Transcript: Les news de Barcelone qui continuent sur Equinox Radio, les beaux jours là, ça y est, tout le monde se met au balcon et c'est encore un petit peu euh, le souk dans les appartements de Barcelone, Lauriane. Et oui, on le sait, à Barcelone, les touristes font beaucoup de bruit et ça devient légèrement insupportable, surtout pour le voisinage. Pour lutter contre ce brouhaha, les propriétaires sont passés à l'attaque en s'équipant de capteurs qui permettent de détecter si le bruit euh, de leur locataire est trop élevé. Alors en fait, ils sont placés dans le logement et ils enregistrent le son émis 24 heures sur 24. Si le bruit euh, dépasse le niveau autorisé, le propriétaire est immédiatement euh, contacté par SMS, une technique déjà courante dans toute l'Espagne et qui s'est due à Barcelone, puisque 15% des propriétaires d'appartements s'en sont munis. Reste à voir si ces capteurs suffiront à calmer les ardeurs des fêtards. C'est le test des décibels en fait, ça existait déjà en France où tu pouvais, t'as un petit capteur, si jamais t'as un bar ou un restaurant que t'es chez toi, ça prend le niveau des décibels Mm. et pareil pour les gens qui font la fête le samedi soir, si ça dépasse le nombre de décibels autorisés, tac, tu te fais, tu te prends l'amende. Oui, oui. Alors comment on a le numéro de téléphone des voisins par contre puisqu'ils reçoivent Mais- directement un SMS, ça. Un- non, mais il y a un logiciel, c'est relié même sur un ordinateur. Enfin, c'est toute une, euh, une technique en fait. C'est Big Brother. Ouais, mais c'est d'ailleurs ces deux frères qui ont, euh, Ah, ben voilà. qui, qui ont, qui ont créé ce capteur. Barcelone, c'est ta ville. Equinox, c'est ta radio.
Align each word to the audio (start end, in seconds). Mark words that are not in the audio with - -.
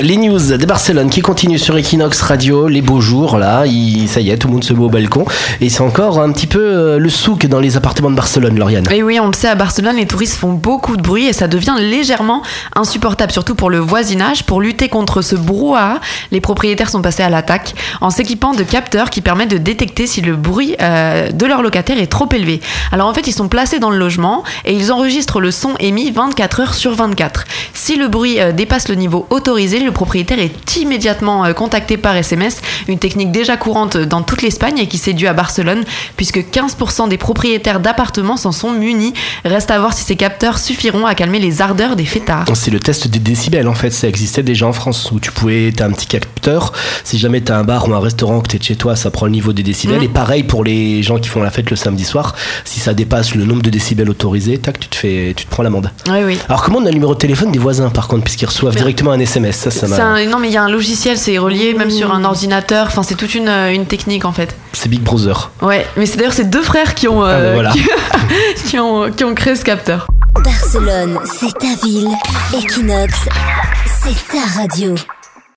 Les 0.00 0.16
news 0.16 0.56
de 0.56 0.64
Barcelone 0.64 1.10
qui 1.10 1.22
continuent 1.22 1.58
sur 1.58 1.76
Equinox 1.76 2.22
Radio, 2.22 2.68
les 2.68 2.82
beaux 2.82 3.00
jours 3.00 3.36
là, 3.36 3.64
ça 4.06 4.20
y 4.20 4.30
est, 4.30 4.36
tout 4.36 4.46
le 4.46 4.52
monde 4.52 4.62
se 4.62 4.72
met 4.72 4.84
au 4.84 4.88
balcon 4.88 5.24
et 5.60 5.68
c'est 5.70 5.80
encore 5.80 6.20
un 6.20 6.30
petit 6.30 6.46
peu 6.46 6.60
euh, 6.60 6.98
le 6.98 7.08
souk 7.08 7.46
dans 7.46 7.58
les 7.58 7.76
appartements 7.76 8.10
de 8.10 8.14
Barcelone, 8.14 8.56
Lauriane. 8.56 8.84
Et 8.92 9.02
oui, 9.02 9.18
on 9.18 9.26
le 9.26 9.32
sait, 9.32 9.48
à 9.48 9.56
Barcelone, 9.56 9.96
les 9.96 10.06
touristes 10.06 10.36
font 10.36 10.52
beaucoup 10.52 10.96
de 10.96 11.02
bruit 11.02 11.26
et 11.26 11.32
ça 11.32 11.48
devient 11.48 11.74
légèrement 11.80 12.42
insupportable, 12.76 13.32
surtout 13.32 13.56
pour 13.56 13.70
le 13.70 13.78
voisinage. 13.78 14.44
Pour 14.44 14.60
lutter 14.60 14.88
contre 14.88 15.20
ce 15.20 15.34
brouhaha, 15.34 15.98
les 16.30 16.40
propriétaires 16.40 16.90
sont 16.90 17.02
passés 17.02 17.24
à 17.24 17.30
l'attaque 17.30 17.74
en 18.00 18.10
s'équipant 18.10 18.52
de 18.52 18.62
capteurs 18.62 19.10
qui 19.10 19.20
permettent 19.20 19.50
de 19.50 19.58
détecter 19.58 20.06
si 20.06 20.20
le 20.20 20.36
bruit 20.36 20.76
euh, 20.80 21.32
de 21.32 21.46
leur 21.46 21.60
locataire 21.60 21.98
est 21.98 22.06
trop 22.06 22.28
élevé. 22.32 22.60
Alors 22.92 23.08
en 23.08 23.14
fait, 23.14 23.26
ils 23.26 23.34
sont 23.34 23.48
placés 23.48 23.80
dans 23.80 23.90
le 23.90 23.98
logement 23.98 24.44
et 24.64 24.74
ils 24.74 24.92
enregistrent 24.92 25.40
le 25.40 25.50
son 25.50 25.74
émis 25.80 26.12
24 26.12 26.60
heures 26.60 26.74
sur 26.74 26.94
24. 26.94 27.46
Si 27.74 27.96
le 27.96 28.06
bruit 28.06 28.38
euh, 28.38 28.52
dépasse 28.52 28.88
le 28.88 28.94
niveau 28.94 29.26
autorisé, 29.30 29.87
le 29.88 29.92
propriétaire 29.92 30.38
est 30.38 30.76
immédiatement 30.76 31.44
euh, 31.44 31.52
contacté 31.54 31.96
par 31.96 32.14
SMS, 32.14 32.60
une 32.88 32.98
technique 32.98 33.32
déjà 33.32 33.56
courante 33.56 33.96
dans 33.96 34.22
toute 34.22 34.42
l'Espagne 34.42 34.78
et 34.78 34.86
qui 34.86 34.98
s'est 34.98 35.14
due 35.14 35.26
à 35.26 35.32
Barcelone, 35.32 35.84
puisque 36.16 36.38
15% 36.38 37.08
des 37.08 37.16
propriétaires 37.18 37.80
d'appartements 37.80 38.36
s'en 38.36 38.52
sont 38.52 38.72
munis. 38.72 39.14
Reste 39.44 39.70
à 39.70 39.78
voir 39.78 39.92
si 39.94 40.04
ces 40.04 40.16
capteurs 40.16 40.58
suffiront 40.58 41.06
à 41.06 41.14
calmer 41.14 41.38
les 41.38 41.62
ardeurs 41.62 41.96
des 41.96 42.04
fêtards. 42.04 42.44
C'est 42.54 42.70
le 42.70 42.80
test 42.80 43.08
des 43.08 43.18
décibels 43.18 43.66
en 43.68 43.74
fait, 43.74 43.90
ça 43.90 44.08
existait 44.08 44.42
déjà 44.42 44.66
en 44.66 44.72
France 44.72 45.10
où 45.10 45.20
tu 45.20 45.32
pouvais, 45.32 45.72
t'as 45.74 45.86
un 45.86 45.92
petit 45.92 46.06
capteur, 46.06 46.72
si 47.04 47.18
jamais 47.18 47.40
t'as 47.40 47.56
un 47.56 47.64
bar 47.64 47.88
ou 47.88 47.94
un 47.94 48.00
restaurant 48.00 48.40
que 48.40 48.48
t'es 48.48 48.58
chez 48.62 48.76
toi, 48.76 48.94
ça 48.96 49.10
prend 49.10 49.26
le 49.26 49.32
niveau 49.32 49.52
des 49.52 49.62
décibels 49.62 50.00
Mm. 50.00 50.04
et 50.04 50.08
pareil 50.08 50.42
pour 50.42 50.64
les 50.64 51.02
gens 51.02 51.18
qui 51.18 51.28
font 51.28 51.42
la 51.42 51.50
fête 51.50 51.70
le 51.70 51.76
samedi 51.76 52.04
soir, 52.04 52.34
si 52.64 52.78
ça 52.80 52.92
dépasse 52.94 53.34
le 53.34 53.44
nombre 53.44 53.62
de 53.62 53.70
décibels 53.70 54.10
autorisés, 54.10 54.58
tac, 54.58 54.78
tu 54.78 54.88
te 54.88 54.96
fais, 54.96 55.32
tu 55.34 55.46
te 55.46 55.50
prends 55.50 55.62
l'amende. 55.62 55.90
Oui, 56.10 56.18
oui. 56.26 56.38
Alors 56.48 56.62
comment 56.62 56.78
on 56.78 56.82
a 56.82 56.88
le 56.88 56.94
numéro 56.94 57.14
de 57.14 57.18
téléphone 57.18 57.50
des 57.52 57.58
voisins 57.58 57.88
par 57.88 58.06
contre 58.08 58.24
puisqu'ils 58.24 58.46
reçoivent 58.46 58.74
Mais- 58.74 58.80
directement 58.80 59.12
un 59.12 59.18
SMS, 59.20 59.56
ça. 59.70 59.77
Un- 59.84 60.24
non, 60.26 60.38
mais 60.38 60.48
il 60.48 60.54
y 60.54 60.56
a 60.56 60.62
un 60.62 60.68
logiciel, 60.68 61.18
c'est 61.18 61.38
relié 61.38 61.74
même 61.74 61.90
sur 61.90 62.12
un 62.12 62.24
ordinateur. 62.24 62.86
Enfin, 62.88 63.02
c'est 63.02 63.14
toute 63.14 63.34
une, 63.34 63.48
euh, 63.48 63.72
une 63.72 63.86
technique 63.86 64.24
en 64.24 64.32
fait. 64.32 64.54
C'est 64.72 64.88
Big 64.88 65.00
Brother. 65.02 65.50
Ouais, 65.62 65.86
mais 65.96 66.06
c'est 66.06 66.16
d'ailleurs 66.16 66.32
ces 66.32 66.44
deux 66.44 66.62
frères 66.62 66.94
qui 66.94 67.08
ont, 67.08 67.24
euh, 67.24 67.28
Ah, 67.36 67.40
ben 67.40 67.52
voilà. 67.54 67.70
qui, 67.72 67.82
qui 68.66 68.78
ont, 68.78 69.10
qui 69.10 69.24
ont 69.24 69.34
créé 69.34 69.54
ce 69.56 69.64
capteur. 69.64 70.06
Barcelone, 70.44 71.18
c'est 71.24 71.52
ta 71.58 71.74
ville. 71.86 72.08
Equinox, 72.54 73.12
c'est 74.02 74.28
ta 74.28 74.60
radio. 74.60 74.94